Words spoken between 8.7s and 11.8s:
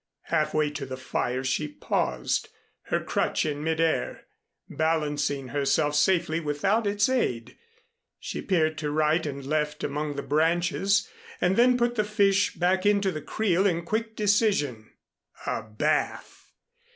to right and left among the branches and then